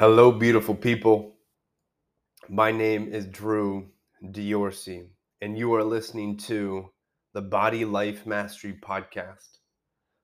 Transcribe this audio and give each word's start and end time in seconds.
Hello, 0.00 0.32
beautiful 0.32 0.74
people. 0.74 1.34
My 2.48 2.72
name 2.72 3.12
is 3.12 3.26
Drew 3.26 3.90
Diorsi, 4.24 5.08
and 5.42 5.58
you 5.58 5.74
are 5.74 5.84
listening 5.84 6.38
to 6.38 6.88
the 7.34 7.42
Body 7.42 7.84
Life 7.84 8.24
Mastery 8.24 8.78
Podcast, 8.82 9.58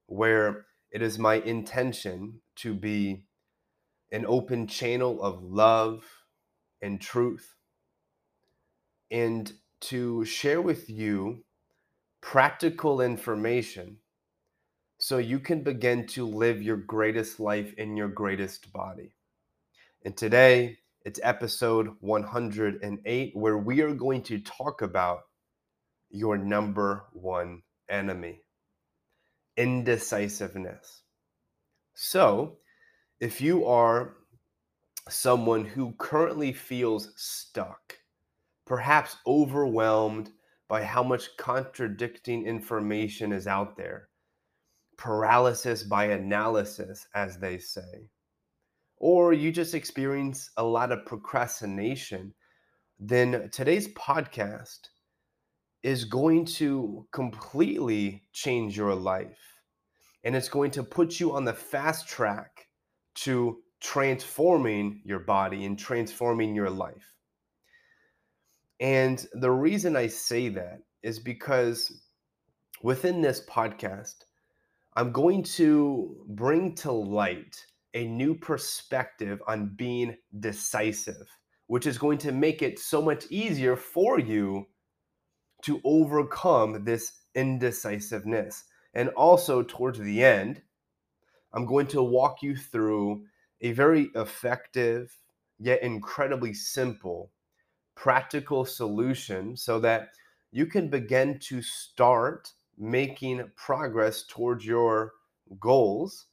where 0.06 0.64
it 0.90 1.02
is 1.02 1.18
my 1.18 1.34
intention 1.34 2.40
to 2.54 2.72
be 2.72 3.26
an 4.10 4.24
open 4.26 4.66
channel 4.66 5.22
of 5.22 5.42
love 5.42 6.04
and 6.80 6.98
truth, 6.98 7.56
and 9.10 9.52
to 9.80 10.24
share 10.24 10.62
with 10.62 10.88
you 10.88 11.44
practical 12.22 13.02
information 13.02 13.98
so 14.98 15.18
you 15.18 15.38
can 15.38 15.62
begin 15.62 16.06
to 16.06 16.26
live 16.26 16.62
your 16.62 16.78
greatest 16.78 17.38
life 17.38 17.74
in 17.74 17.94
your 17.94 18.08
greatest 18.08 18.72
body. 18.72 19.12
And 20.06 20.16
today 20.16 20.78
it's 21.04 21.18
episode 21.24 21.96
108, 21.98 23.32
where 23.34 23.58
we 23.58 23.80
are 23.80 23.92
going 23.92 24.22
to 24.22 24.38
talk 24.38 24.82
about 24.82 25.22
your 26.10 26.38
number 26.38 27.06
one 27.12 27.62
enemy 27.88 28.42
indecisiveness. 29.56 31.02
So, 31.94 32.58
if 33.18 33.40
you 33.40 33.66
are 33.66 34.18
someone 35.08 35.64
who 35.64 35.92
currently 35.98 36.52
feels 36.52 37.12
stuck, 37.16 37.96
perhaps 38.64 39.16
overwhelmed 39.26 40.30
by 40.68 40.84
how 40.84 41.02
much 41.02 41.36
contradicting 41.36 42.46
information 42.46 43.32
is 43.32 43.48
out 43.48 43.76
there, 43.76 44.08
paralysis 44.96 45.82
by 45.82 46.04
analysis, 46.04 47.08
as 47.12 47.38
they 47.38 47.58
say 47.58 48.08
or 48.98 49.32
you 49.32 49.52
just 49.52 49.74
experience 49.74 50.50
a 50.56 50.64
lot 50.64 50.92
of 50.92 51.04
procrastination, 51.04 52.32
then 52.98 53.50
today's 53.52 53.88
podcast 53.88 54.88
is 55.82 56.04
going 56.04 56.44
to 56.44 57.06
completely 57.12 58.22
change 58.32 58.76
your 58.76 58.94
life. 58.94 59.38
And 60.24 60.34
it's 60.34 60.48
going 60.48 60.72
to 60.72 60.82
put 60.82 61.20
you 61.20 61.32
on 61.32 61.44
the 61.44 61.52
fast 61.52 62.08
track 62.08 62.66
to 63.16 63.58
transforming 63.80 65.00
your 65.04 65.20
body 65.20 65.64
and 65.64 65.78
transforming 65.78 66.54
your 66.54 66.70
life. 66.70 67.14
And 68.80 69.24
the 69.34 69.50
reason 69.50 69.94
I 69.94 70.08
say 70.08 70.48
that 70.48 70.80
is 71.02 71.18
because 71.18 72.02
within 72.82 73.20
this 73.20 73.42
podcast, 73.48 74.24
I'm 74.96 75.12
going 75.12 75.42
to 75.44 76.24
bring 76.28 76.74
to 76.76 76.90
light 76.90 77.64
a 77.96 78.06
new 78.06 78.34
perspective 78.34 79.42
on 79.48 79.74
being 79.74 80.14
decisive, 80.38 81.26
which 81.66 81.86
is 81.86 81.96
going 81.96 82.18
to 82.18 82.30
make 82.30 82.60
it 82.60 82.78
so 82.78 83.00
much 83.00 83.24
easier 83.30 83.74
for 83.74 84.20
you 84.20 84.66
to 85.62 85.80
overcome 85.82 86.84
this 86.84 87.20
indecisiveness. 87.34 88.64
And 88.92 89.08
also, 89.10 89.62
towards 89.62 89.98
the 89.98 90.22
end, 90.22 90.60
I'm 91.54 91.64
going 91.64 91.86
to 91.88 92.02
walk 92.02 92.42
you 92.42 92.54
through 92.54 93.24
a 93.62 93.72
very 93.72 94.10
effective, 94.14 95.16
yet 95.58 95.82
incredibly 95.82 96.52
simple, 96.52 97.32
practical 97.94 98.66
solution 98.66 99.56
so 99.56 99.80
that 99.80 100.10
you 100.52 100.66
can 100.66 100.90
begin 100.90 101.38
to 101.44 101.62
start 101.62 102.52
making 102.76 103.50
progress 103.56 104.24
towards 104.28 104.66
your 104.66 105.12
goals 105.58 106.26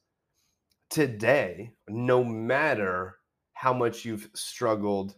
today, 0.94 1.72
no 1.88 2.22
matter 2.22 3.16
how 3.52 3.72
much 3.72 4.04
you've 4.04 4.30
struggled 4.32 5.16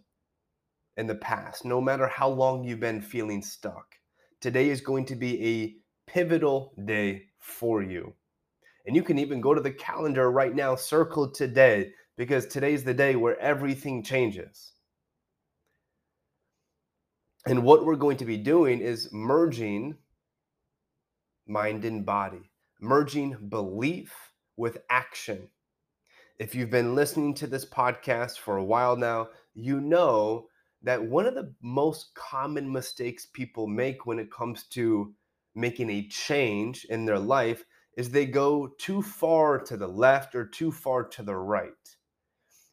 in 0.97 1.07
the 1.07 1.15
past, 1.15 1.67
no 1.67 1.83
matter 1.83 2.07
how 2.07 2.31
long 2.31 2.65
you've 2.65 2.81
been 2.81 3.03
feeling 3.03 3.43
stuck, 3.43 3.95
today 4.41 4.71
is 4.71 4.81
going 4.81 5.05
to 5.05 5.15
be 5.15 5.45
a 5.47 6.11
pivotal 6.11 6.73
day 6.87 7.25
for 7.41 7.83
you. 7.83 8.15
And 8.87 8.97
you 8.97 9.03
can 9.03 9.19
even 9.19 9.43
go 9.43 9.53
to 9.53 9.61
the 9.61 9.71
calendar 9.71 10.31
right 10.31 10.55
now, 10.55 10.77
circle 10.77 11.31
today, 11.31 11.91
because 12.17 12.47
today's 12.47 12.83
the 12.83 12.95
day 12.95 13.15
where 13.15 13.39
everything 13.39 14.03
changes. 14.03 14.73
And 17.45 17.65
what 17.65 17.85
we're 17.85 17.97
going 17.97 18.17
to 18.17 18.25
be 18.25 18.39
doing 18.39 18.81
is 18.81 19.13
merging 19.13 19.95
mind 21.47 21.85
and 21.85 22.07
body, 22.07 22.51
merging 22.81 23.37
belief 23.51 24.15
with 24.57 24.79
action 24.89 25.51
if 26.39 26.55
you've 26.55 26.71
been 26.71 26.95
listening 26.95 27.35
to 27.35 27.47
this 27.47 27.65
podcast 27.65 28.39
for 28.39 28.57
a 28.57 28.65
while 28.65 28.97
now, 28.97 29.29
you 29.55 29.81
know 29.81 30.49
that 30.83 31.03
one 31.03 31.27
of 31.27 31.35
the 31.35 31.53
most 31.63 32.15
common 32.15 32.71
mistakes 32.71 33.27
people 33.33 33.67
make 33.67 34.05
when 34.05 34.19
it 34.19 34.31
comes 34.31 34.65
to 34.65 35.15
making 35.55 35.89
a 35.89 36.07
change 36.09 36.85
in 36.91 37.07
their 37.07 37.19
life 37.19 37.65
is 37.97 38.11
they 38.11 38.27
go 38.27 38.69
too 38.79 39.01
far 39.01 39.59
to 39.59 39.77
the 39.77 39.87
left 39.87 40.35
or 40.35 40.47
too 40.47 40.71
far 40.71 41.05
to 41.05 41.23
the 41.23 41.35
right. 41.35 41.73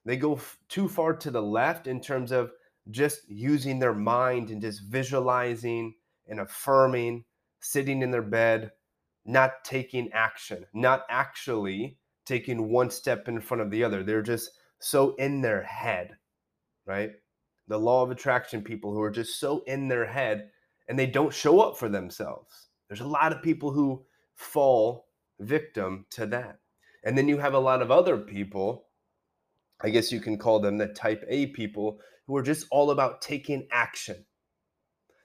They 0.06 0.18
go 0.18 0.36
f- 0.36 0.58
too 0.68 0.90
far 0.90 1.16
to 1.16 1.32
the 1.32 1.42
left 1.42 1.88
in 1.88 2.02
terms 2.02 2.34
of 2.34 2.52
just 2.92 3.22
using 3.30 3.80
their 3.80 3.94
mind 3.94 4.50
and 4.50 4.62
just 4.62 4.82
visualizing 4.84 5.96
and 6.28 6.42
affirming, 6.42 7.24
sitting 7.62 8.02
in 8.02 8.12
their 8.12 8.22
bed, 8.22 8.72
not 9.26 9.64
taking 9.64 10.12
action, 10.12 10.66
not 10.74 11.06
actually 11.10 11.98
taking 12.26 12.70
one 12.70 12.90
step 12.90 13.28
in 13.28 13.40
front 13.42 13.62
of 13.62 13.72
the 13.72 13.84
other. 13.84 14.04
They're 14.04 14.22
just 14.22 14.52
so 14.80 15.16
in 15.16 15.42
their 15.42 15.64
head, 15.64 16.18
right? 16.86 17.12
The 17.68 17.78
law 17.78 18.04
of 18.04 18.12
attraction 18.12 18.62
people 18.62 18.94
who 18.94 19.02
are 19.02 19.12
just 19.12 19.40
so 19.40 19.64
in 19.68 19.88
their 19.88 20.06
head 20.06 20.50
and 20.88 21.00
they 21.00 21.08
don't 21.08 21.34
show 21.34 21.60
up 21.62 21.78
for 21.78 21.90
themselves. 21.90 22.68
There's 22.88 23.02
a 23.02 23.08
lot 23.08 23.32
of 23.32 23.42
people 23.42 23.72
who 23.72 24.04
fall 24.36 25.08
victim 25.40 26.06
to 26.12 26.26
that. 26.28 26.60
And 27.04 27.18
then 27.18 27.28
you 27.28 27.38
have 27.38 27.54
a 27.54 27.60
lot 27.60 27.82
of 27.82 27.92
other 27.92 28.18
people, 28.18 28.88
I 29.82 29.90
guess 29.90 30.12
you 30.12 30.20
can 30.20 30.38
call 30.38 30.60
them 30.60 30.78
the 30.78 30.88
type 30.88 31.24
A 31.28 31.48
people, 31.48 32.00
who 32.28 32.36
are 32.38 32.44
just 32.44 32.68
all 32.72 32.92
about 32.92 33.22
taking 33.22 33.68
action. 33.72 34.26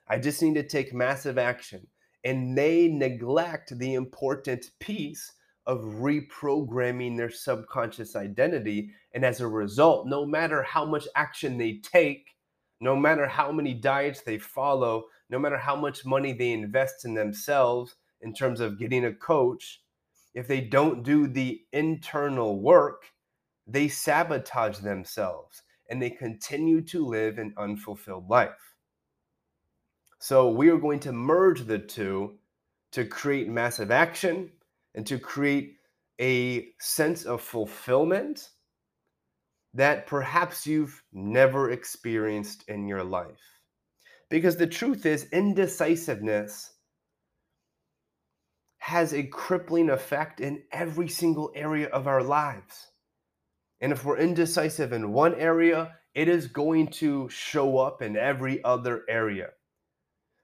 I 0.08 0.18
just 0.18 0.42
need 0.42 0.54
to 0.54 0.66
take 0.66 0.94
massive 0.94 1.38
action. 1.38 1.86
And 2.24 2.58
they 2.58 2.88
neglect 2.88 3.78
the 3.78 3.94
important 3.94 4.66
piece 4.80 5.32
of 5.68 5.80
reprogramming 5.82 7.16
their 7.16 7.30
subconscious 7.30 8.16
identity. 8.16 8.90
And 9.12 9.24
as 9.24 9.40
a 9.40 9.46
result, 9.46 10.08
no 10.08 10.24
matter 10.24 10.62
how 10.62 10.86
much 10.86 11.06
action 11.14 11.58
they 11.58 11.74
take, 11.82 12.26
no 12.80 12.96
matter 12.96 13.28
how 13.28 13.52
many 13.52 13.74
diets 13.74 14.22
they 14.22 14.38
follow, 14.38 15.04
no 15.28 15.38
matter 15.38 15.58
how 15.58 15.76
much 15.76 16.06
money 16.06 16.32
they 16.32 16.52
invest 16.52 17.04
in 17.04 17.12
themselves 17.12 17.96
in 18.22 18.32
terms 18.32 18.60
of 18.60 18.78
getting 18.78 19.04
a 19.04 19.12
coach, 19.12 19.82
if 20.34 20.48
they 20.48 20.62
don't 20.62 21.02
do 21.02 21.26
the 21.26 21.60
internal 21.72 22.60
work, 22.60 23.02
they 23.66 23.88
sabotage 23.88 24.78
themselves 24.78 25.62
and 25.90 26.00
they 26.00 26.10
continue 26.10 26.80
to 26.80 27.04
live 27.04 27.38
an 27.38 27.52
unfulfilled 27.58 28.28
life. 28.30 28.74
So, 30.18 30.50
we 30.50 30.70
are 30.70 30.78
going 30.78 31.00
to 31.00 31.12
merge 31.12 31.66
the 31.66 31.78
two 31.78 32.38
to 32.92 33.04
create 33.04 33.48
massive 33.48 33.90
action 33.90 34.50
and 34.94 35.06
to 35.06 35.18
create 35.18 35.76
a 36.20 36.68
sense 36.80 37.24
of 37.24 37.40
fulfillment 37.40 38.50
that 39.74 40.06
perhaps 40.06 40.66
you've 40.66 41.02
never 41.12 41.70
experienced 41.70 42.64
in 42.68 42.88
your 42.88 43.04
life. 43.04 43.60
Because 44.30 44.56
the 44.56 44.66
truth 44.66 45.06
is, 45.06 45.28
indecisiveness 45.32 46.72
has 48.78 49.12
a 49.12 49.24
crippling 49.24 49.90
effect 49.90 50.40
in 50.40 50.62
every 50.72 51.08
single 51.08 51.52
area 51.54 51.88
of 51.88 52.06
our 52.06 52.22
lives. 52.22 52.88
And 53.80 53.92
if 53.92 54.04
we're 54.04 54.18
indecisive 54.18 54.92
in 54.92 55.12
one 55.12 55.34
area, 55.34 55.94
it 56.14 56.28
is 56.28 56.48
going 56.48 56.88
to 56.88 57.28
show 57.28 57.78
up 57.78 58.02
in 58.02 58.16
every 58.16 58.64
other 58.64 59.04
area. 59.08 59.50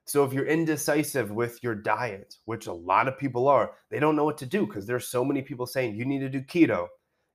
So 0.07 0.23
if 0.23 0.33
you're 0.33 0.45
indecisive 0.45 1.31
with 1.31 1.63
your 1.63 1.73
diet, 1.73 2.35
which 2.45 2.67
a 2.67 2.73
lot 2.73 3.07
of 3.07 3.17
people 3.17 3.47
are, 3.47 3.71
they 3.89 3.99
don't 3.99 4.15
know 4.15 4.23
what 4.23 4.37
to 4.37 4.45
do 4.45 4.67
because 4.67 4.85
there's 4.85 5.07
so 5.07 5.25
many 5.25 5.41
people 5.41 5.65
saying 5.65 5.95
you 5.95 6.05
need 6.05 6.19
to 6.19 6.29
do 6.29 6.41
keto, 6.41 6.87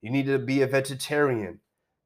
you 0.02 0.10
need 0.10 0.26
to 0.26 0.38
be 0.38 0.62
a 0.62 0.68
vegetarian, 0.68 1.58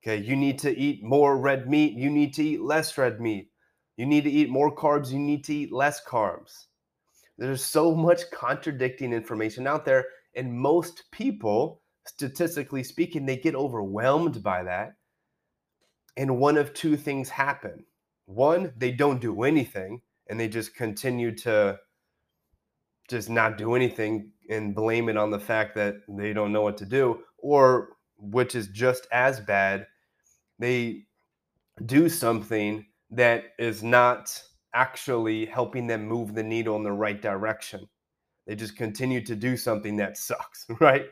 okay, 0.03 0.17
you 0.17 0.35
need 0.35 0.59
to 0.61 0.77
eat 0.77 1.05
more 1.05 1.39
red 1.39 1.69
meat, 1.69 1.93
you 1.93 2.09
need 2.09 2.33
to 2.35 2.43
eat 2.43 2.63
less 2.63 2.97
red 2.97 3.21
meat, 3.21 3.51
you 3.99 4.07
need 4.07 4.25
to 4.25 4.31
eat 4.31 4.49
more 4.49 4.75
carbs, 4.75 5.13
you 5.13 5.19
need 5.19 5.45
to 5.45 5.55
eat 5.55 5.71
less 5.71 6.03
carbs. 6.03 6.65
There's 7.37 7.63
so 7.63 7.95
much 7.95 8.31
contradicting 8.33 9.13
information 9.13 9.67
out 9.67 9.85
there, 9.85 10.07
and 10.35 10.59
most 10.59 11.05
people, 11.13 11.83
statistically 12.07 12.85
speaking, 12.85 13.27
they 13.27 13.37
get 13.37 13.55
overwhelmed 13.55 14.43
by 14.43 14.63
that. 14.63 14.95
And 16.17 16.39
one 16.39 16.57
of 16.57 16.73
two 16.73 16.97
things 16.97 17.29
happen. 17.29 17.85
One, 18.25 18.73
they 18.79 18.93
don't 18.93 19.21
do 19.21 19.43
anything 19.43 20.01
and 20.29 20.39
they 20.39 20.49
just 20.49 20.75
continue 20.75 21.35
to 21.37 21.79
just 23.09 23.29
not 23.29 23.59
do 23.59 23.75
anything 23.75 24.31
and 24.49 24.75
blame 24.75 25.09
it 25.09 25.17
on 25.17 25.31
the 25.31 25.39
fact 25.39 25.75
that 25.75 25.97
they 26.09 26.33
don't 26.33 26.53
know 26.53 26.63
what 26.63 26.79
to 26.79 26.87
do 26.87 27.21
or 27.39 27.91
which 28.17 28.55
is 28.55 28.69
just 28.69 29.07
as 29.13 29.41
bad 29.41 29.87
they 30.59 31.05
do 31.85 32.09
something 32.09 32.87
that 33.11 33.45
is 33.59 33.83
not 33.83 34.41
actually 34.75 35.47
helping 35.47 35.87
them 35.87 36.07
move 36.07 36.35
the 36.35 36.43
needle 36.43 36.77
in 36.77 36.83
the 36.83 36.93
right 36.93 37.21
direction. 37.21 37.89
They 38.47 38.55
just 38.55 38.77
continue 38.77 39.25
to 39.25 39.35
do 39.35 39.57
something 39.57 39.97
that 39.97 40.17
sucks, 40.17 40.67
right? 40.81 41.07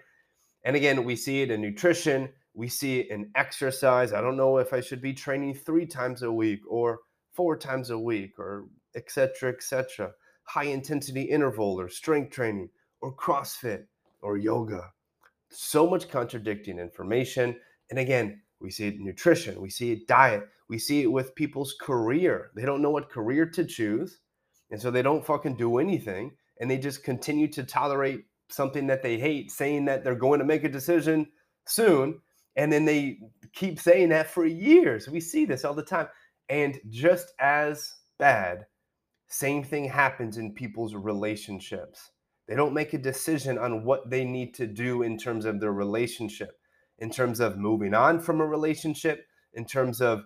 And 0.65 0.77
again, 0.77 1.05
we 1.05 1.17
see 1.17 1.43
it 1.43 1.51
in 1.51 1.61
nutrition, 1.61 2.29
we 2.55 2.69
see 2.69 3.01
it 3.01 3.11
in 3.11 3.31
exercise. 3.35 4.13
I 4.13 4.21
don't 4.21 4.37
know 4.37 4.59
if 4.59 4.73
I 4.73 4.81
should 4.81 5.01
be 5.01 5.13
training 5.13 5.55
three 5.55 5.87
times 5.87 6.23
a 6.23 6.31
week 6.31 6.61
or 6.69 7.01
four 7.33 7.57
times 7.57 7.91
a 7.91 7.99
week 7.99 8.39
or 8.39 8.67
etc. 8.95 9.51
etc. 9.51 10.13
High 10.45 10.65
intensity 10.65 11.23
interval 11.23 11.81
or 11.81 11.89
strength 11.89 12.33
training 12.33 12.71
or 13.01 13.15
CrossFit 13.15 13.85
or 14.23 14.37
yoga. 14.37 14.93
So 15.51 15.89
much 15.89 16.09
contradicting 16.09 16.79
information. 16.79 17.57
And 17.91 17.99
again, 17.99 18.41
we 18.61 18.71
see 18.71 18.87
it 18.87 18.95
in 18.95 19.05
nutrition, 19.05 19.61
we 19.61 19.71
see 19.71 19.93
it 19.93 20.07
diet, 20.07 20.49
we 20.69 20.79
see 20.79 21.03
it 21.03 21.13
with 21.13 21.35
people's 21.35 21.75
career. 21.81 22.51
They 22.55 22.65
don't 22.65 22.81
know 22.81 22.91
what 22.91 23.11
career 23.11 23.45
to 23.47 23.65
choose. 23.65 24.21
And 24.71 24.81
so 24.81 24.91
they 24.91 25.03
don't 25.03 25.27
fucking 25.27 25.57
do 25.57 25.79
anything. 25.79 26.33
And 26.61 26.71
they 26.71 26.79
just 26.79 27.05
continue 27.05 27.49
to 27.49 27.65
tolerate 27.65 28.25
something 28.49 28.87
that 28.87 29.03
they 29.03 29.19
hate, 29.19 29.51
saying 29.51 29.85
that 29.87 30.05
they're 30.05 30.15
going 30.15 30.39
to 30.39 30.47
make 30.47 30.65
a 30.65 30.69
decision 30.69 31.27
soon. 31.67 32.21
And 32.57 32.73
then 32.73 32.85
they 32.85 33.19
keep 33.53 33.81
saying 33.81 34.11
that 34.11 34.31
for 34.31 34.47
years. 34.47 35.09
We 35.09 35.21
see 35.21 35.45
this 35.45 35.65
all 35.65 35.75
the 35.75 35.83
time. 35.83 36.09
And 36.49 36.79
just 36.89 37.33
as 37.39 37.93
bad, 38.19 38.67
same 39.33 39.65
thing 39.65 39.89
happens 39.89 40.37
in 40.37 40.53
people's 40.53 40.95
relationships. 40.95 42.11
They 42.47 42.55
don't 42.55 42.75
make 42.75 42.93
a 42.93 42.99
decision 42.99 43.57
on 43.57 43.83
what 43.83 44.11
they 44.11 44.27
need 44.27 44.53
to 44.57 44.67
do 44.67 45.03
in 45.03 45.17
terms 45.17 45.47
of 45.47 45.59
their 45.59 45.73
relationship, 45.73 46.61
in 46.99 47.11
terms 47.11 47.41
of 47.41 47.57
moving 47.57 47.95
on 47.95 48.21
from 48.21 48.43
a 48.43 48.47
relationship, 48.47 49.27
in 49.55 49.65
terms 49.65 50.03
of 50.03 50.25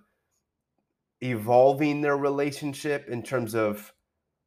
evolving 1.20 2.00
their 2.00 2.17
relationship, 2.17 3.08
in 3.08 3.23
terms 3.23 3.55
of 3.55 3.93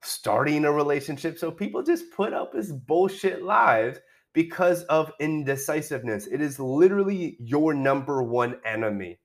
starting 0.02 0.66
a 0.66 0.72
relationship. 0.74 1.38
So 1.38 1.52
people 1.52 1.82
just 1.82 2.12
put 2.12 2.34
up 2.34 2.52
this 2.52 2.74
bullshit 2.74 3.42
lives 3.42 4.00
because 4.34 4.84
of 4.84 5.14
indecisiveness. 5.22 6.28
It 6.28 6.42
is 6.42 6.60
literally 6.60 7.38
your 7.40 7.74
number 7.74 8.22
one 8.22 8.58
enemy. 8.66 9.20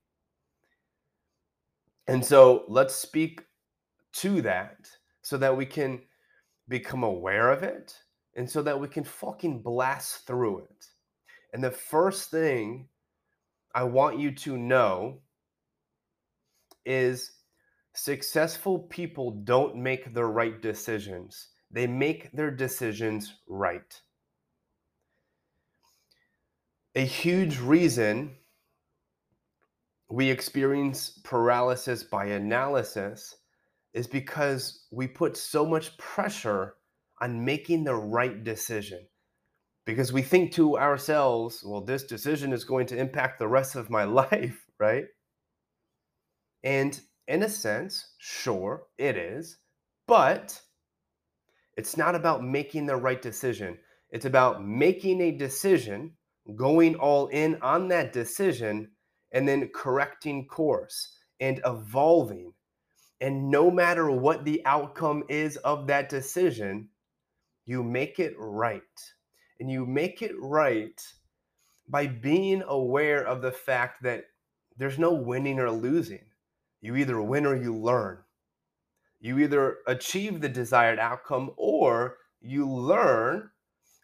And 2.07 2.25
so 2.25 2.67
let's 2.69 2.95
speak 2.95 3.43
to 4.13 4.43
that 4.43 4.77
so 5.25 5.39
that 5.39 5.57
we 5.57 5.65
can 5.65 6.03
become 6.69 7.03
aware 7.03 7.51
of 7.51 7.63
it 7.63 7.97
and 8.37 8.49
so 8.49 8.61
that 8.63 8.79
we 8.79 8.87
can 8.87 9.03
fucking 9.03 9.63
blast 9.63 10.27
through 10.27 10.59
it. 10.59 10.87
And 11.55 11.65
the 11.65 11.71
first 11.71 12.31
thing 12.31 12.89
I 13.75 13.85
want 13.85 14.19
you 14.19 14.33
to 14.33 14.59
know 14.59 15.23
is 16.85 17.33
successful 17.95 18.81
people 18.81 19.31
don't 19.45 19.77
make 19.77 20.13
the 20.13 20.25
right 20.27 20.61
decisions, 20.61 21.49
they 21.71 21.87
make 21.87 22.31
their 22.33 22.51
decisions 22.51 23.35
right. 23.49 23.99
A 26.97 27.05
huge 27.05 27.59
reason 27.59 28.37
we 30.11 30.31
experience 30.31 31.19
paralysis 31.25 32.03
by 32.03 32.27
analysis 32.27 33.35
is 33.95 34.07
because 34.07 34.87
we 34.91 35.07
put 35.07 35.37
so 35.37 35.65
much 35.65 35.97
pressure 35.99 36.75
on 37.21 37.45
making 37.45 37.85
the 37.85 37.95
right 37.95 38.43
decision. 38.43 39.07
Because 39.87 40.13
we 40.13 40.23
think 40.23 40.53
to 40.55 40.77
ourselves, 40.79 41.63
well, 41.65 41.81
this 41.81 42.05
decision 42.05 42.53
is 42.53 42.65
going 42.65 42.87
to 42.87 42.99
impact 42.99 43.39
the 43.39 43.49
rest 43.49 43.77
of 43.77 43.91
my 43.91 44.05
life, 44.05 44.59
right? 44.79 45.05
And 46.65 46.99
in 47.29 47.43
a 47.43 47.49
sense, 47.49 48.15
sure, 48.19 48.85
it 48.99 49.17
is. 49.17 49.59
But 50.09 50.61
it's 51.77 51.97
not 51.97 52.15
about 52.15 52.45
making 52.45 52.87
the 52.87 52.97
right 52.97 53.21
decision. 53.21 53.79
It's 54.11 54.27
about 54.27 54.65
making 54.65 55.21
a 55.21 55.33
decision, 55.33 56.13
going 56.57 56.95
all 56.97 57.29
in 57.29 57.59
on 57.63 57.89
that 57.89 58.13
decision, 58.13 58.91
and 59.33 59.47
then 59.47 59.71
correcting 59.75 60.47
course 60.47 61.17
and 61.41 61.61
evolving. 61.65 62.53
And 63.21 63.51
no 63.51 63.71
matter 63.71 64.11
what 64.11 64.45
the 64.45 64.65
outcome 64.67 65.25
is 65.29 65.57
of 65.59 65.87
that 65.87 66.09
decision, 66.09 66.89
you 67.67 67.83
make 67.83 68.19
it 68.19 68.35
right. 68.39 68.83
And 69.61 69.71
you 69.71 69.87
make 69.87 70.21
it 70.21 70.35
right 70.39 71.01
by 71.89 72.07
being 72.07 72.63
aware 72.67 73.25
of 73.27 73.41
the 73.41 73.53
fact 73.53 74.03
that 74.03 74.25
there's 74.77 74.99
no 74.99 75.13
winning 75.15 75.61
or 75.61 75.71
losing 75.71 76.25
you 76.85 76.97
either 76.97 77.21
win 77.23 77.47
or 77.47 77.57
you 77.57 77.75
learn. 77.75 78.19
You 79.19 79.39
either 79.39 79.79
achieve 79.87 80.43
the 80.43 80.51
desired 80.51 80.99
outcome 80.99 81.53
or 81.57 82.19
you 82.43 82.71
learn 82.71 83.49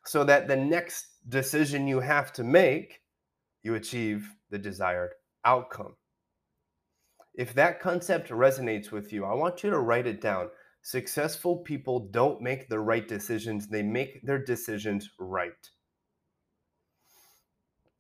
so 0.06 0.24
that 0.24 0.48
the 0.48 0.56
next 0.56 1.08
decision 1.28 1.86
you 1.86 2.00
have 2.00 2.32
to 2.32 2.42
make, 2.42 3.02
you 3.62 3.74
achieve 3.74 4.34
the 4.48 4.58
desired 4.58 5.10
outcome. 5.44 5.94
If 7.40 7.54
that 7.54 7.80
concept 7.80 8.28
resonates 8.28 8.90
with 8.92 9.14
you, 9.14 9.24
I 9.24 9.32
want 9.32 9.64
you 9.64 9.70
to 9.70 9.78
write 9.78 10.06
it 10.06 10.20
down. 10.20 10.50
Successful 10.82 11.56
people 11.56 12.10
don't 12.10 12.42
make 12.42 12.68
the 12.68 12.78
right 12.78 13.08
decisions, 13.08 13.66
they 13.66 13.82
make 13.82 14.20
their 14.26 14.44
decisions 14.44 15.08
right. 15.18 15.70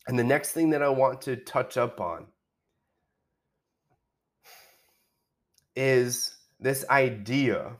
And 0.06 0.18
the 0.18 0.24
next 0.24 0.52
thing 0.52 0.68
that 0.70 0.82
I 0.82 0.90
want 0.90 1.22
to 1.22 1.36
touch 1.36 1.78
up 1.78 2.02
on 2.02 2.26
is 5.74 6.36
this 6.58 6.84
idea 6.90 7.78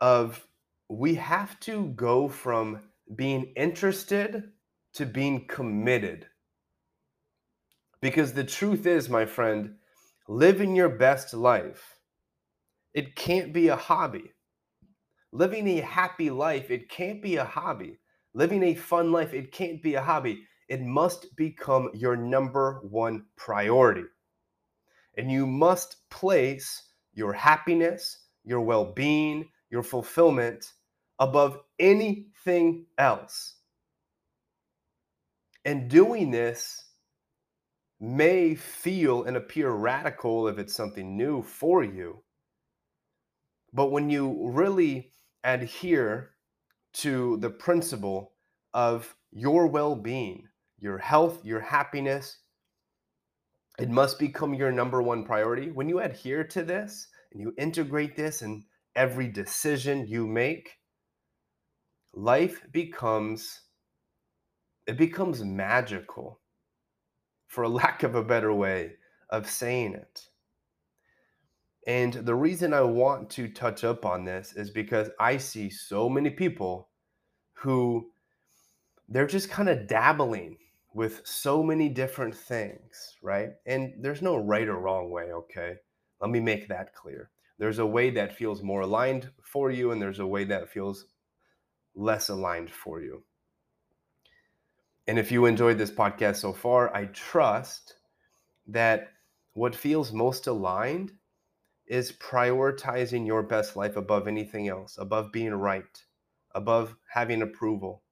of 0.00 0.42
we 0.88 1.16
have 1.16 1.60
to 1.60 1.88
go 1.88 2.28
from 2.28 2.80
being 3.14 3.52
interested 3.56 4.52
to 4.94 5.04
being 5.04 5.46
committed. 5.48 6.28
Because 8.06 8.34
the 8.34 8.44
truth 8.44 8.86
is, 8.86 9.08
my 9.08 9.26
friend, 9.26 9.78
living 10.28 10.76
your 10.76 10.90
best 10.90 11.34
life, 11.34 11.98
it 12.94 13.16
can't 13.16 13.52
be 13.52 13.66
a 13.66 13.74
hobby. 13.74 14.30
Living 15.32 15.66
a 15.66 15.80
happy 15.80 16.30
life, 16.30 16.70
it 16.70 16.88
can't 16.88 17.20
be 17.20 17.34
a 17.34 17.44
hobby. 17.44 17.98
Living 18.32 18.62
a 18.62 18.76
fun 18.76 19.10
life, 19.10 19.34
it 19.34 19.50
can't 19.50 19.82
be 19.82 19.94
a 19.94 20.00
hobby. 20.00 20.44
It 20.68 20.82
must 20.82 21.34
become 21.34 21.90
your 21.94 22.14
number 22.14 22.78
one 22.88 23.24
priority. 23.34 24.04
And 25.16 25.28
you 25.28 25.44
must 25.44 26.08
place 26.08 26.80
your 27.12 27.32
happiness, 27.32 28.20
your 28.44 28.60
well 28.60 28.84
being, 28.84 29.48
your 29.68 29.82
fulfillment 29.82 30.74
above 31.18 31.58
anything 31.80 32.86
else. 32.98 33.56
And 35.64 35.90
doing 35.90 36.30
this 36.30 36.85
may 38.00 38.54
feel 38.54 39.24
and 39.24 39.36
appear 39.36 39.70
radical 39.70 40.48
if 40.48 40.58
it's 40.58 40.74
something 40.74 41.16
new 41.16 41.42
for 41.42 41.82
you. 41.82 42.22
But 43.72 43.90
when 43.90 44.10
you 44.10 44.50
really 44.50 45.12
adhere 45.44 46.30
to 46.94 47.36
the 47.38 47.50
principle 47.50 48.32
of 48.74 49.14
your 49.30 49.66
well 49.66 49.94
being, 49.94 50.44
your 50.78 50.98
health, 50.98 51.44
your 51.44 51.60
happiness, 51.60 52.38
it 53.78 53.90
must 53.90 54.18
become 54.18 54.54
your 54.54 54.72
number 54.72 55.02
one 55.02 55.24
priority. 55.24 55.70
When 55.70 55.88
you 55.88 56.00
adhere 56.00 56.44
to 56.44 56.62
this 56.62 57.08
and 57.32 57.40
you 57.40 57.52
integrate 57.58 58.16
this 58.16 58.42
in 58.42 58.64
every 58.94 59.28
decision 59.28 60.06
you 60.06 60.26
make, 60.26 60.70
life 62.14 62.66
becomes 62.72 63.60
it 64.86 64.96
becomes 64.96 65.44
magical 65.44 66.40
for 67.46 67.68
lack 67.68 68.02
of 68.02 68.14
a 68.14 68.22
better 68.22 68.52
way 68.52 68.92
of 69.30 69.48
saying 69.48 69.94
it. 69.94 70.28
And 71.86 72.14
the 72.14 72.34
reason 72.34 72.74
I 72.74 72.82
want 72.82 73.30
to 73.30 73.48
touch 73.48 73.84
up 73.84 74.04
on 74.04 74.24
this 74.24 74.52
is 74.54 74.70
because 74.70 75.08
I 75.20 75.36
see 75.36 75.70
so 75.70 76.08
many 76.08 76.30
people 76.30 76.88
who 77.52 78.10
they're 79.08 79.26
just 79.26 79.50
kind 79.50 79.68
of 79.68 79.86
dabbling 79.86 80.58
with 80.94 81.20
so 81.24 81.62
many 81.62 81.88
different 81.88 82.34
things, 82.34 83.16
right? 83.22 83.50
And 83.66 83.94
there's 84.00 84.22
no 84.22 84.36
right 84.36 84.66
or 84.66 84.78
wrong 84.78 85.10
way, 85.10 85.32
okay? 85.32 85.74
Let 86.20 86.30
me 86.30 86.40
make 86.40 86.68
that 86.68 86.94
clear. 86.94 87.30
There's 87.58 87.78
a 87.78 87.86
way 87.86 88.10
that 88.10 88.36
feels 88.36 88.62
more 88.62 88.80
aligned 88.80 89.30
for 89.42 89.70
you, 89.70 89.92
and 89.92 90.02
there's 90.02 90.18
a 90.18 90.26
way 90.26 90.44
that 90.44 90.68
feels 90.68 91.06
less 91.94 92.30
aligned 92.30 92.70
for 92.70 93.00
you. 93.00 93.22
And 95.08 95.18
if 95.18 95.30
you 95.30 95.46
enjoyed 95.46 95.78
this 95.78 95.90
podcast 95.90 96.36
so 96.36 96.52
far, 96.52 96.94
I 96.94 97.06
trust 97.06 97.94
that 98.66 99.08
what 99.54 99.74
feels 99.74 100.12
most 100.12 100.46
aligned 100.46 101.12
is 101.86 102.12
prioritizing 102.12 103.26
your 103.26 103.42
best 103.42 103.76
life 103.76 103.96
above 103.96 104.26
anything 104.26 104.68
else, 104.68 104.98
above 104.98 105.32
being 105.32 105.54
right, 105.54 106.04
above 106.54 106.96
having 107.12 107.42
approval, 107.42 108.02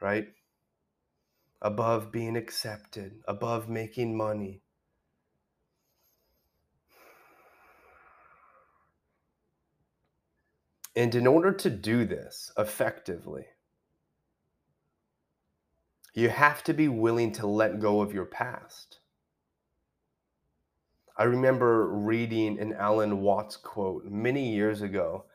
right? 0.00 0.28
above 1.62 2.10
being 2.10 2.36
accepted, 2.36 3.22
above 3.26 3.68
making 3.68 4.16
money. 4.16 4.60
And 10.94 11.14
in 11.14 11.26
order 11.26 11.52
to 11.52 11.70
do 11.70 12.04
this 12.04 12.50
effectively, 12.58 13.46
you 16.14 16.28
have 16.28 16.62
to 16.64 16.74
be 16.74 16.88
willing 16.88 17.32
to 17.32 17.46
let 17.46 17.80
go 17.80 18.00
of 18.00 18.12
your 18.12 18.26
past. 18.26 19.00
I 21.16 21.24
remember 21.24 21.88
reading 21.88 22.58
an 22.58 22.74
Alan 22.74 23.20
Watts 23.20 23.56
quote 23.56 24.04
many 24.04 24.52
years 24.52 24.82
ago, 24.82 25.26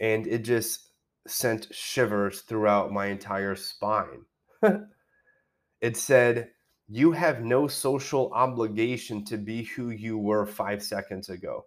and 0.00 0.26
it 0.26 0.44
just 0.44 0.90
sent 1.26 1.68
shivers 1.74 2.40
throughout 2.40 2.92
my 2.92 3.06
entire 3.06 3.54
spine. 3.54 4.24
it 5.80 5.96
said, 5.96 6.50
You 6.88 7.12
have 7.12 7.42
no 7.42 7.68
social 7.68 8.32
obligation 8.32 9.24
to 9.26 9.36
be 9.36 9.64
who 9.64 9.90
you 9.90 10.18
were 10.18 10.46
five 10.46 10.82
seconds 10.82 11.28
ago. 11.28 11.66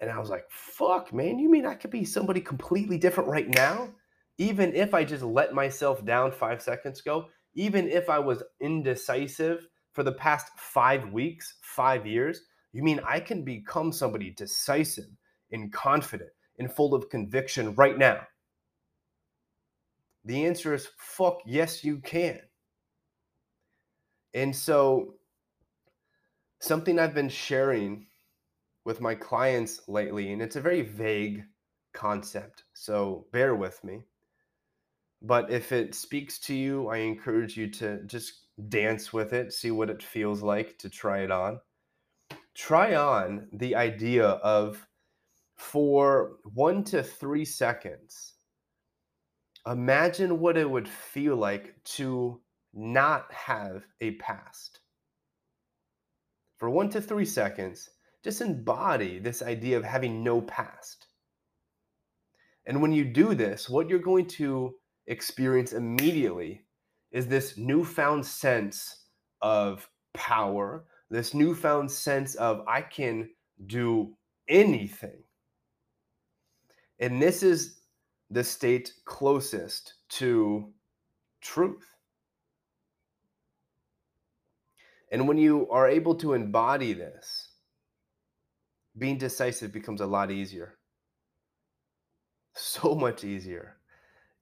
And 0.00 0.10
I 0.10 0.18
was 0.18 0.30
like, 0.30 0.44
fuck, 0.50 1.12
man, 1.12 1.38
you 1.38 1.50
mean 1.50 1.66
I 1.66 1.74
could 1.74 1.90
be 1.90 2.04
somebody 2.04 2.40
completely 2.40 2.96
different 2.96 3.28
right 3.28 3.48
now? 3.48 3.90
Even 4.40 4.74
if 4.74 4.94
I 4.94 5.04
just 5.04 5.22
let 5.22 5.52
myself 5.52 6.02
down 6.06 6.32
five 6.32 6.62
seconds 6.62 7.00
ago, 7.00 7.26
even 7.52 7.86
if 7.90 8.08
I 8.08 8.18
was 8.18 8.42
indecisive 8.58 9.68
for 9.92 10.02
the 10.02 10.12
past 10.12 10.48
five 10.56 11.12
weeks, 11.12 11.56
five 11.60 12.06
years, 12.06 12.40
you 12.72 12.82
mean 12.82 13.00
I 13.06 13.20
can 13.20 13.44
become 13.44 13.92
somebody 13.92 14.30
decisive 14.30 15.10
and 15.52 15.70
confident 15.70 16.30
and 16.58 16.72
full 16.72 16.94
of 16.94 17.10
conviction 17.10 17.74
right 17.74 17.98
now? 17.98 18.26
The 20.24 20.46
answer 20.46 20.72
is 20.72 20.88
fuck, 20.96 21.40
yes, 21.44 21.84
you 21.84 21.98
can. 21.98 22.40
And 24.32 24.56
so, 24.56 25.16
something 26.60 26.98
I've 26.98 27.14
been 27.14 27.28
sharing 27.28 28.06
with 28.86 29.02
my 29.02 29.14
clients 29.14 29.82
lately, 29.86 30.32
and 30.32 30.40
it's 30.40 30.56
a 30.56 30.62
very 30.62 30.80
vague 30.80 31.44
concept, 31.92 32.64
so 32.72 33.26
bear 33.32 33.54
with 33.54 33.84
me. 33.84 34.00
But 35.22 35.50
if 35.50 35.72
it 35.72 35.94
speaks 35.94 36.38
to 36.40 36.54
you, 36.54 36.88
I 36.88 36.98
encourage 36.98 37.56
you 37.56 37.68
to 37.72 38.02
just 38.04 38.32
dance 38.68 39.12
with 39.12 39.32
it, 39.32 39.52
see 39.52 39.70
what 39.70 39.90
it 39.90 40.02
feels 40.02 40.42
like 40.42 40.78
to 40.78 40.88
try 40.88 41.20
it 41.20 41.30
on. 41.30 41.60
Try 42.54 42.94
on 42.94 43.48
the 43.52 43.76
idea 43.76 44.26
of 44.26 44.86
for 45.56 46.38
one 46.54 46.84
to 46.84 47.02
three 47.02 47.44
seconds, 47.44 48.32
imagine 49.66 50.40
what 50.40 50.56
it 50.56 50.68
would 50.68 50.88
feel 50.88 51.36
like 51.36 51.74
to 51.84 52.40
not 52.72 53.30
have 53.32 53.84
a 54.00 54.12
past. 54.12 54.80
For 56.56 56.70
one 56.70 56.88
to 56.90 57.00
three 57.00 57.26
seconds, 57.26 57.90
just 58.24 58.40
embody 58.40 59.18
this 59.18 59.42
idea 59.42 59.76
of 59.76 59.84
having 59.84 60.24
no 60.24 60.40
past. 60.40 61.06
And 62.66 62.80
when 62.80 62.92
you 62.92 63.04
do 63.04 63.34
this, 63.34 63.68
what 63.68 63.88
you're 63.88 63.98
going 63.98 64.26
to 64.26 64.74
experience 65.10 65.72
immediately 65.72 66.62
is 67.10 67.26
this 67.26 67.58
newfound 67.58 68.24
sense 68.24 69.04
of 69.42 69.88
power, 70.14 70.84
this 71.10 71.34
newfound 71.34 71.90
sense 71.90 72.36
of 72.36 72.62
I 72.68 72.80
can 72.80 73.28
do 73.66 74.14
anything. 74.48 75.24
And 77.00 77.20
this 77.20 77.42
is 77.42 77.80
the 78.30 78.44
state 78.44 78.92
closest 79.04 79.94
to 80.10 80.72
truth. 81.40 81.86
And 85.10 85.26
when 85.26 85.38
you 85.38 85.68
are 85.70 85.88
able 85.88 86.14
to 86.16 86.34
embody 86.34 86.92
this, 86.92 87.48
being 88.96 89.18
decisive 89.18 89.72
becomes 89.72 90.00
a 90.00 90.06
lot 90.06 90.30
easier. 90.30 90.78
So 92.54 92.94
much 92.94 93.24
easier. 93.24 93.79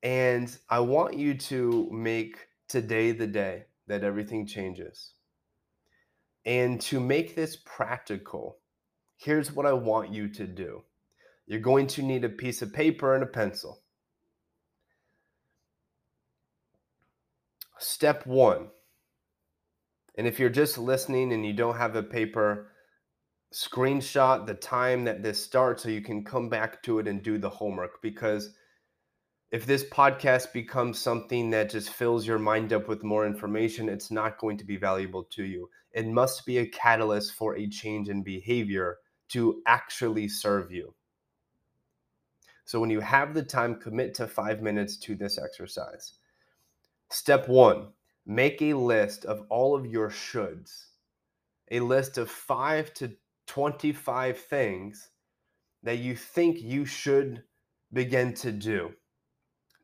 And 0.02 0.56
I 0.68 0.80
want 0.80 1.16
you 1.16 1.34
to 1.34 1.88
make 1.90 2.36
today 2.68 3.12
the 3.12 3.26
day 3.26 3.64
that 3.86 4.04
everything 4.04 4.46
changes. 4.46 5.12
And 6.44 6.80
to 6.82 7.00
make 7.00 7.34
this 7.34 7.56
practical, 7.64 8.58
here's 9.16 9.52
what 9.52 9.66
I 9.66 9.72
want 9.72 10.12
you 10.12 10.28
to 10.28 10.46
do 10.46 10.82
you're 11.46 11.60
going 11.60 11.86
to 11.86 12.02
need 12.02 12.24
a 12.24 12.28
piece 12.28 12.60
of 12.60 12.72
paper 12.74 13.14
and 13.14 13.22
a 13.22 13.26
pencil. 13.26 13.82
Step 17.78 18.26
one, 18.26 18.68
and 20.16 20.26
if 20.26 20.38
you're 20.38 20.50
just 20.50 20.76
listening 20.76 21.32
and 21.32 21.46
you 21.46 21.52
don't 21.52 21.76
have 21.76 21.94
a 21.96 22.02
paper, 22.02 22.72
screenshot 23.54 24.46
the 24.46 24.54
time 24.54 25.04
that 25.04 25.22
this 25.22 25.42
starts 25.42 25.84
so 25.84 25.88
you 25.88 26.02
can 26.02 26.24
come 26.24 26.48
back 26.48 26.82
to 26.82 26.98
it 26.98 27.08
and 27.08 27.22
do 27.22 27.38
the 27.38 27.48
homework 27.48 28.02
because 28.02 28.54
if 29.50 29.64
this 29.64 29.84
podcast 29.84 30.52
becomes 30.52 30.98
something 30.98 31.50
that 31.50 31.70
just 31.70 31.90
fills 31.90 32.26
your 32.26 32.38
mind 32.38 32.72
up 32.72 32.86
with 32.86 33.02
more 33.02 33.26
information, 33.26 33.88
it's 33.88 34.10
not 34.10 34.38
going 34.38 34.58
to 34.58 34.64
be 34.64 34.76
valuable 34.76 35.24
to 35.24 35.44
you. 35.44 35.70
It 35.92 36.06
must 36.06 36.44
be 36.44 36.58
a 36.58 36.66
catalyst 36.66 37.32
for 37.32 37.56
a 37.56 37.66
change 37.66 38.10
in 38.10 38.22
behavior 38.22 38.98
to 39.28 39.62
actually 39.66 40.28
serve 40.28 40.70
you. 40.70 40.94
So, 42.66 42.78
when 42.78 42.90
you 42.90 43.00
have 43.00 43.32
the 43.32 43.42
time, 43.42 43.80
commit 43.80 44.12
to 44.14 44.26
five 44.26 44.60
minutes 44.60 44.98
to 44.98 45.14
this 45.14 45.38
exercise. 45.38 46.14
Step 47.10 47.48
one 47.48 47.88
make 48.26 48.60
a 48.60 48.74
list 48.74 49.24
of 49.24 49.46
all 49.48 49.74
of 49.74 49.86
your 49.86 50.10
shoulds, 50.10 50.88
a 51.70 51.80
list 51.80 52.18
of 52.18 52.30
five 52.30 52.92
to 52.92 53.10
25 53.46 54.38
things 54.38 55.08
that 55.82 55.96
you 55.98 56.14
think 56.14 56.60
you 56.60 56.84
should 56.84 57.42
begin 57.94 58.34
to 58.34 58.52
do, 58.52 58.92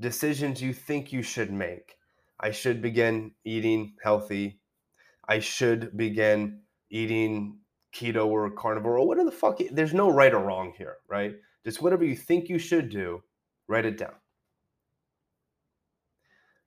decisions 0.00 0.60
you 0.62 0.72
think 0.72 1.12
you 1.12 1.22
should 1.22 1.52
make. 1.52 1.96
I 2.40 2.50
should 2.50 2.82
begin 2.82 3.32
eating 3.44 3.94
healthy. 4.02 4.60
I 5.28 5.38
should 5.38 5.96
begin 5.96 6.60
eating 6.90 7.58
keto 7.94 8.26
or 8.26 8.50
carnivore 8.50 8.98
or 8.98 9.06
whatever 9.06 9.30
the 9.30 9.36
fuck. 9.36 9.60
There's 9.70 9.94
no 9.94 10.10
right 10.10 10.34
or 10.34 10.40
wrong 10.40 10.72
here, 10.76 10.96
right? 11.08 11.36
Just 11.64 11.80
whatever 11.80 12.04
you 12.04 12.16
think 12.16 12.48
you 12.48 12.58
should 12.58 12.90
do, 12.90 13.22
write 13.68 13.86
it 13.86 13.96
down. 13.96 14.14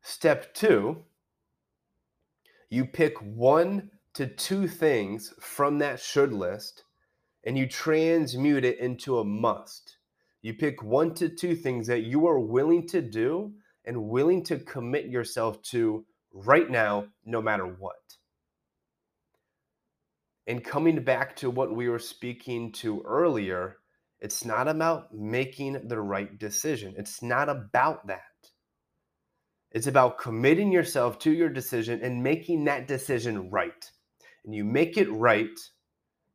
Step 0.01 0.53
two, 0.53 1.03
you 2.69 2.86
pick 2.86 3.17
one 3.22 3.91
to 4.13 4.25
two 4.25 4.67
things 4.67 5.34
from 5.39 5.77
that 5.79 6.00
should 6.00 6.34
list 6.34 6.86
and 7.43 7.57
you 7.57 7.67
transmute 7.67 8.65
it 8.65 8.79
into 8.79 9.19
a 9.19 9.24
must. 9.24 9.96
You 10.41 10.53
pick 10.53 10.84
one 10.84 11.13
to 11.15 11.29
two 11.29 11.56
things 11.56 11.88
that 11.88 12.03
you 12.03 12.27
are 12.27 12.39
willing 12.39 12.88
to 12.89 13.01
do 13.01 13.53
and 13.86 14.10
willing 14.10 14.44
to 14.46 14.60
commit 14.60 15.06
yourself 15.06 15.62
to 15.63 16.06
right 16.34 16.70
now, 16.70 17.08
no 17.25 17.41
matter 17.41 17.65
what. 17.65 17.96
And 20.46 20.63
coming 20.63 21.03
back 21.03 21.36
to 21.38 21.50
what 21.50 21.75
we 21.75 21.89
were 21.89 22.00
speaking 22.00 22.72
to 22.74 23.01
earlier, 23.01 23.77
it's 24.20 24.46
not 24.46 24.67
about 24.67 25.13
making 25.13 25.88
the 25.88 26.00
right 26.00 26.38
decision. 26.39 26.96
It's 26.98 27.22
not 27.22 27.50
about 27.50 28.08
that. 28.08 28.22
It's 29.72 29.88
about 29.88 30.17
committing 30.17 30.72
yourself 30.72 31.20
to 31.20 31.32
your 31.32 31.50
decision 31.50 32.00
and 32.01 32.24
making 32.24 32.65
that 32.65 32.88
decision 32.88 33.50
right. 33.50 33.91
And 34.46 34.56
you 34.56 34.63
make 34.63 34.98
it 34.98 35.12
right 35.12 35.60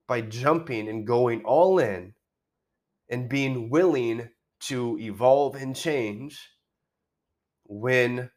by 0.07 0.21
jumping 0.21 0.89
and 0.89 1.07
going 1.07 1.43
all 1.45 1.79
in 1.79 2.13
and 3.13 3.29
being 3.29 3.69
willing 3.69 4.29
to 4.59 4.99
evolve 4.99 5.55
and 5.55 5.77
change 5.77 6.41
when 7.65 8.31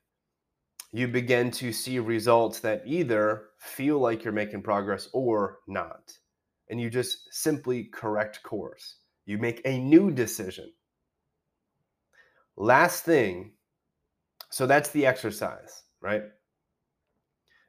you 0.91 1.07
begin 1.07 1.49
to 1.49 1.71
see 1.71 1.97
results 1.97 2.59
that 2.59 2.83
either 2.85 3.45
feel 3.57 3.99
like 3.99 4.23
you're 4.23 4.33
making 4.33 4.61
progress 4.61 5.07
or 5.13 5.59
not. 5.67 6.11
And 6.69 6.79
you 6.79 6.89
just 6.89 7.33
simply 7.33 7.85
correct 7.85 8.43
course. 8.43 8.97
You 9.25 9.37
make 9.37 9.61
a 9.63 9.79
new 9.79 10.11
decision. 10.11 10.71
Last 12.57 13.03
thing, 13.05 13.53
so 14.51 14.67
that's 14.67 14.89
the 14.89 15.05
exercise, 15.05 15.83
right? 16.01 16.23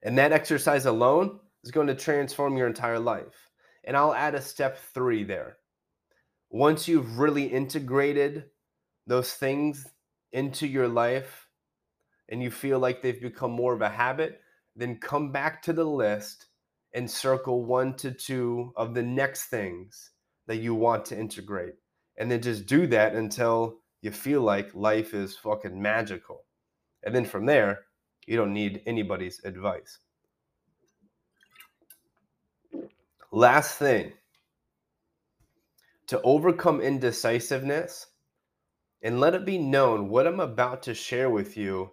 And 0.03 0.19
that 0.19 0.33
exercise 0.33 0.87
alone 0.87 1.39
is 1.63 1.71
going 1.71 1.87
to 1.87 1.95
transform 1.95 2.57
your 2.57 2.67
entire 2.67 2.99
life. 2.99 3.51
And 3.85 3.97
I'll 3.97 4.15
add 4.15 4.35
a 4.35 4.41
step 4.41 4.79
three 4.93 5.23
there. 5.23 5.59
Once 6.51 6.89
you've 6.89 7.19
really 7.19 7.45
integrated 7.45 8.45
those 9.07 9.35
things 9.35 9.87
into 10.33 10.67
your 10.67 10.89
life 10.89 11.49
and 12.29 12.43
you 12.43 12.51
feel 12.51 12.79
like 12.79 13.03
they've 13.03 13.21
become 13.21 13.53
more 13.53 13.75
of 13.75 13.83
a 13.83 13.89
habit, 13.89 14.41
then 14.75 14.97
come 14.99 15.33
back 15.33 15.63
to 15.63 15.73
the 15.73 15.85
list 15.85 16.47
and 16.95 17.11
circle 17.11 17.65
one 17.65 17.95
to 17.95 18.11
two 18.11 18.73
of 18.77 18.95
the 18.95 19.03
next 19.03 19.47
things 19.47 20.11
that 20.47 20.57
you 20.57 20.75
want 20.75 21.05
to 21.05 21.19
integrate. 21.19 21.75
And 22.17 22.31
then 22.31 22.41
just 22.41 22.67
do 22.67 22.87
that 22.89 23.15
until 23.15 23.79
you 24.03 24.11
feel 24.11 24.41
like 24.41 24.75
life 24.75 25.15
is 25.15 25.37
fucking 25.37 25.81
magical. 25.81 26.45
And 27.03 27.15
then 27.15 27.25
from 27.25 27.47
there, 27.47 27.81
You 28.27 28.37
don't 28.37 28.53
need 28.53 28.83
anybody's 28.87 29.41
advice. 29.45 29.99
Last 33.31 33.79
thing 33.79 34.13
to 36.09 36.21
overcome 36.23 36.81
indecisiveness 36.81 38.07
and 39.03 39.21
let 39.21 39.35
it 39.35 39.45
be 39.45 39.59
known 39.59 40.09
what 40.09 40.27
I'm 40.27 40.41
about 40.41 40.83
to 40.85 40.95
share 40.95 41.31
with 41.31 41.57
you 41.57 41.93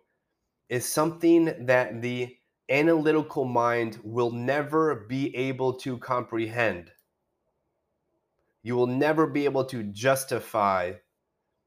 is 0.70 0.88
something 0.88 1.66
that 1.66 2.02
the 2.02 2.36
analytical 2.70 3.46
mind 3.46 4.00
will 4.04 4.32
never 4.32 5.06
be 5.08 5.36
able 5.36 5.74
to 5.74 5.98
comprehend. 5.98 6.92
You 8.64 8.76
will 8.76 8.88
never 8.88 9.28
be 9.28 9.46
able 9.46 9.66
to 9.66 9.84
justify 9.84 10.94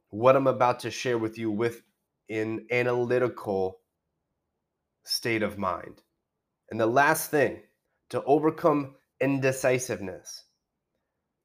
what 0.08 0.34
I'm 0.34 0.46
about 0.46 0.80
to 0.80 0.90
share 0.90 1.18
with 1.18 1.36
you 1.36 1.50
with 1.50 1.82
an 2.30 2.66
analytical 2.70 3.80
state 5.04 5.42
of 5.42 5.58
mind. 5.58 6.02
And 6.70 6.80
the 6.80 6.86
last 6.86 7.30
thing 7.30 7.60
to 8.08 8.22
overcome 8.24 8.94
indecisiveness 9.20 10.45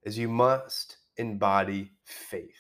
is 0.04 0.18
you 0.18 0.28
must 0.28 0.98
embody 1.18 1.92
faith. 2.06 2.56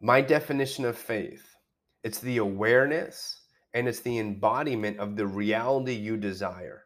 My 0.00 0.20
definition 0.20 0.84
of 0.84 0.98
faith, 0.98 1.54
it's 2.02 2.20
the 2.20 2.38
awareness 2.38 3.40
and 3.72 3.88
it's 3.88 4.00
the 4.00 4.18
embodiment 4.18 4.98
of 4.98 5.16
the 5.16 5.26
reality 5.26 5.94
you 5.94 6.16
desire. 6.16 6.84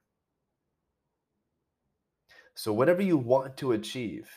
So 2.55 2.73
whatever 2.73 3.03
you 3.03 3.17
want 3.17 3.57
to 3.59 3.73
achieve, 3.73 4.29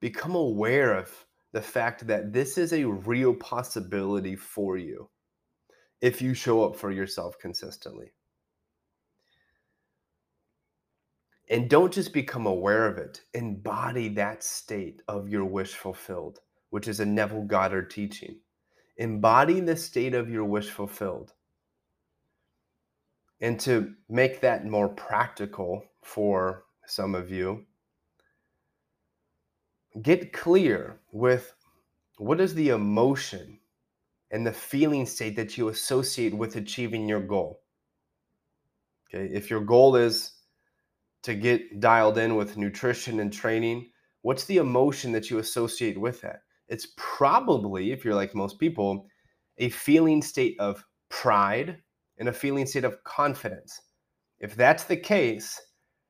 become 0.00 0.34
aware 0.34 0.94
of 0.94 1.10
the 1.52 1.62
fact 1.62 2.06
that 2.06 2.32
this 2.32 2.58
is 2.58 2.72
a 2.72 2.84
real 2.84 3.34
possibility 3.34 4.36
for 4.36 4.76
you 4.76 5.08
if 6.00 6.20
you 6.20 6.34
show 6.34 6.64
up 6.64 6.76
for 6.76 6.90
yourself 6.90 7.38
consistently. 7.38 8.12
And 11.48 11.68
don't 11.68 11.92
just 11.92 12.12
become 12.12 12.46
aware 12.46 12.86
of 12.86 12.98
it, 12.98 13.20
embody 13.34 14.08
that 14.10 14.42
state 14.42 15.02
of 15.08 15.28
your 15.28 15.44
wish 15.44 15.74
fulfilled 15.74 16.40
which 16.74 16.88
is 16.88 16.98
a 16.98 17.06
Neville 17.06 17.44
Goddard 17.44 17.88
teaching. 17.88 18.40
Embody 18.96 19.60
the 19.60 19.76
state 19.76 20.12
of 20.12 20.28
your 20.28 20.44
wish 20.44 20.70
fulfilled. 20.70 21.32
And 23.40 23.60
to 23.60 23.94
make 24.08 24.40
that 24.40 24.66
more 24.66 24.88
practical 24.88 25.84
for 26.02 26.64
some 26.84 27.14
of 27.14 27.30
you, 27.30 27.64
get 30.02 30.32
clear 30.32 30.98
with 31.12 31.54
what 32.18 32.40
is 32.40 32.56
the 32.56 32.70
emotion 32.70 33.60
and 34.32 34.44
the 34.44 34.52
feeling 34.52 35.06
state 35.06 35.36
that 35.36 35.56
you 35.56 35.68
associate 35.68 36.34
with 36.34 36.56
achieving 36.56 37.08
your 37.08 37.20
goal. 37.20 37.60
Okay, 39.08 39.32
if 39.32 39.48
your 39.48 39.60
goal 39.60 39.94
is 39.94 40.32
to 41.24 41.34
get 41.34 41.80
dialed 41.80 42.16
in 42.16 42.36
with 42.36 42.56
nutrition 42.56 43.20
and 43.20 43.32
training, 43.32 43.90
what's 44.22 44.44
the 44.44 44.58
emotion 44.58 45.12
that 45.12 45.28
you 45.28 45.38
associate 45.38 45.98
with 45.98 46.20
that? 46.22 46.40
it's 46.68 46.88
probably, 46.96 47.92
if 47.92 48.04
you're 48.04 48.14
like 48.14 48.34
most 48.34 48.58
people, 48.58 49.06
a 49.58 49.68
feeling 49.68 50.22
state 50.22 50.56
of 50.58 50.84
pride 51.08 51.78
and 52.18 52.28
a 52.28 52.32
feeling 52.32 52.66
state 52.66 52.84
of 52.84 53.02
confidence. 53.04 53.80
If 54.40 54.56
that's 54.56 54.84
the 54.84 54.96
case, 54.96 55.60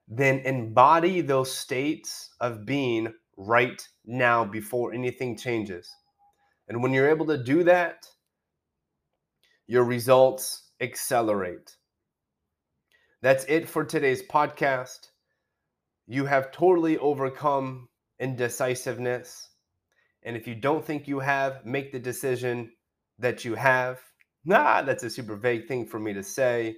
then 0.09 0.40
embody 0.40 1.21
those 1.21 1.54
states 1.54 2.30
of 2.40 2.64
being 2.66 3.12
right 3.37 3.87
now 4.04 4.44
before 4.44 4.92
anything 4.92 5.37
changes. 5.37 5.90
And 6.68 6.83
when 6.83 6.92
you're 6.92 7.11
able 7.11 7.26
to 7.26 7.42
do 7.42 7.64
that, 7.64 8.06
your 9.66 9.85
results 9.85 10.71
accelerate. 10.80 11.76
That's 13.25 13.47
it 13.49 13.66
for 13.66 13.87
today's 13.87 14.23
podcast. 14.23 15.08
You 16.06 16.26
have 16.26 16.52
totally 16.52 16.99
overcome 16.99 17.89
indecisiveness. 18.21 19.49
And 20.25 20.37
if 20.37 20.47
you 20.47 20.54
don't 20.54 20.84
think 20.84 21.08
you 21.08 21.21
have, 21.21 21.65
make 21.65 21.91
the 21.91 21.99
decision 21.99 22.71
that 23.19 23.43
you 23.43 23.54
have. 23.54 23.99
Nah, 24.45 24.82
that's 24.82 25.04
a 25.04 25.08
super 25.08 25.37
vague 25.37 25.67
thing 25.67 25.87
for 25.87 25.99
me 25.99 26.13
to 26.13 26.23
say. 26.23 26.76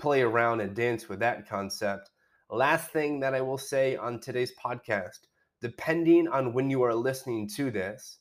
Play 0.00 0.22
around 0.22 0.62
and 0.62 0.74
dance 0.74 1.08
with 1.08 1.20
that 1.20 1.48
concept. 1.48 2.10
Last 2.50 2.90
thing 2.90 3.20
that 3.20 3.32
I 3.32 3.40
will 3.40 3.56
say 3.56 3.94
on 3.94 4.18
today's 4.18 4.52
podcast 4.56 5.20
depending 5.62 6.26
on 6.26 6.52
when 6.52 6.70
you 6.70 6.82
are 6.82 6.92
listening 6.92 7.48
to 7.50 7.70
this, 7.70 8.18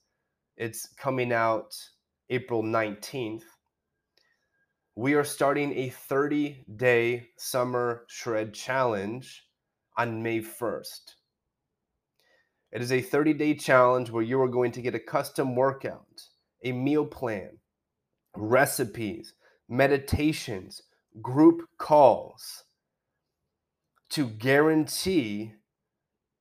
it's 0.57 0.93
coming 0.95 1.33
out 1.33 1.73
April 2.29 2.61
19th. 2.61 3.45
We 4.95 5.15
are 5.15 5.23
starting 5.23 5.75
a 5.75 5.89
30 5.89 6.65
day 6.75 7.29
summer 7.35 8.05
shred 8.07 8.53
challenge 8.53 9.43
on 9.97 10.21
May 10.21 10.39
1st. 10.39 11.15
It 12.71 12.79
is 12.79 12.91
a 12.91 13.01
30 13.01 13.33
day 13.33 13.55
challenge 13.55 14.11
where 14.11 14.21
you 14.21 14.39
are 14.39 14.47
going 14.47 14.71
to 14.73 14.83
get 14.83 14.93
a 14.93 14.99
custom 14.99 15.55
workout, 15.55 16.21
a 16.63 16.71
meal 16.71 17.07
plan, 17.07 17.57
recipes, 18.37 19.33
meditations, 19.67 20.83
group 21.23 21.67
calls 21.79 22.63
to 24.09 24.27
guarantee 24.27 25.53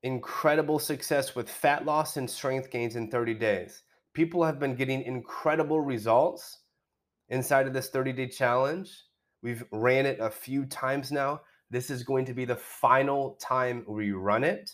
incredible 0.02 0.78
success 0.78 1.34
with 1.34 1.48
fat 1.48 1.86
loss 1.86 2.18
and 2.18 2.28
strength 2.28 2.70
gains 2.70 2.96
in 2.96 3.10
30 3.10 3.32
days. 3.32 3.82
People 4.12 4.44
have 4.44 4.60
been 4.60 4.74
getting 4.74 5.00
incredible 5.04 5.80
results 5.80 6.58
inside 7.32 7.66
of 7.66 7.72
this 7.72 7.88
30 7.88 8.12
day 8.12 8.28
challenge. 8.28 8.92
We've 9.42 9.64
ran 9.72 10.06
it 10.06 10.20
a 10.20 10.30
few 10.30 10.66
times 10.66 11.10
now. 11.10 11.40
This 11.70 11.90
is 11.90 12.04
going 12.04 12.26
to 12.26 12.34
be 12.34 12.44
the 12.44 12.54
final 12.54 13.36
time 13.40 13.84
we 13.88 14.12
run 14.12 14.44
it 14.44 14.70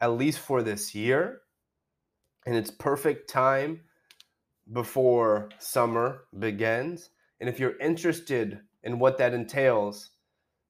at 0.00 0.12
least 0.12 0.40
for 0.40 0.62
this 0.62 0.94
year. 0.94 1.40
And 2.44 2.54
it's 2.54 2.70
perfect 2.70 3.30
time 3.30 3.80
before 4.72 5.48
summer 5.58 6.24
begins. 6.38 7.10
And 7.40 7.48
if 7.48 7.58
you're 7.58 7.78
interested 7.78 8.60
in 8.82 8.98
what 8.98 9.18
that 9.18 9.32
entails, 9.32 10.10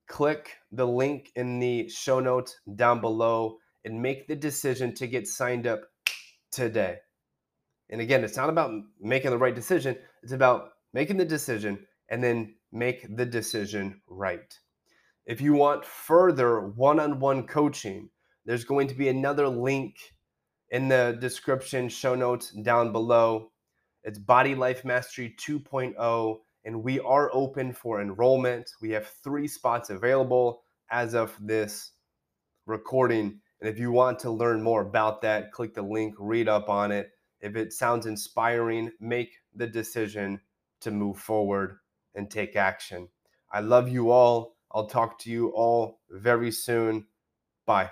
click 0.07 0.59
the 0.71 0.87
link 0.87 1.33
in 1.35 1.59
the 1.59 1.89
show 1.89 2.21
notes 2.21 2.57
down 2.77 3.01
below 3.01 3.59
and 3.85 4.03
make 4.03 4.29
the 4.29 4.37
decision 4.37 4.95
to 4.95 5.07
get 5.07 5.27
signed 5.27 5.67
up 5.67 5.81
today. 6.51 6.99
And 7.91 8.01
again, 8.01 8.25
it's 8.25 8.37
not 8.37 8.49
about 8.49 8.73
making 9.01 9.31
the 9.31 9.39
right 9.39 9.55
decision, 9.55 9.97
it's 10.23 10.33
about 10.33 10.71
making 10.93 11.17
the 11.17 11.25
decision 11.25 11.87
and 12.09 12.23
then 12.23 12.55
make 12.73 13.17
the 13.17 13.27
decision 13.27 14.01
right. 14.09 14.59
If 15.27 15.41
you 15.41 15.55
want 15.55 15.85
further 15.85 16.61
one 16.61 17.01
on 17.01 17.19
one 17.19 17.47
coaching, 17.47 18.11
there's 18.45 18.65
going 18.65 18.87
to 18.89 18.95
be 18.95 19.09
another 19.09 19.49
link 19.49 19.97
in 20.71 20.89
the 20.89 21.17
description, 21.21 21.89
show 21.89 22.15
notes 22.15 22.51
down 22.51 22.93
below. 22.93 23.51
It's 24.05 24.19
Body 24.19 24.55
Life 24.55 24.85
Mastery 24.85 25.35
2.0, 25.39 26.39
and 26.65 26.83
we 26.83 27.01
are 27.01 27.31
open 27.33 27.73
for 27.73 28.01
enrollment. 28.01 28.71
We 28.81 28.91
have 28.91 29.09
three 29.25 29.49
spots 29.49 29.91
available 29.91 30.63
as 30.91 31.15
of 31.15 31.37
this 31.41 31.93
recording. 32.67 33.41
And 33.61 33.69
if 33.69 33.79
you 33.79 33.91
want 33.91 34.19
to 34.21 34.31
learn 34.31 34.63
more 34.63 34.83
about 34.83 35.23
that, 35.23 35.51
click 35.51 35.75
the 35.75 35.83
link, 35.83 36.15
read 36.19 36.49
up 36.49 36.69
on 36.69 36.93
it. 36.93 37.11
If 37.47 37.55
it 37.55 37.73
sounds 37.73 38.07
inspiring, 38.07 38.91
make 38.99 39.37
the 39.55 39.69
decision 39.69 40.41
to 40.81 40.91
move 40.91 41.17
forward 41.17 41.79
and 42.17 42.29
take 42.29 42.57
action. 42.57 43.09
I 43.53 43.61
love 43.61 43.89
you 43.89 44.11
all. 44.11 44.57
I'll 44.73 44.89
talk 44.89 45.17
to 45.21 45.31
you 45.31 45.51
all 45.51 46.01
very 46.11 46.51
soon. 46.51 47.07
Bye. 47.65 47.91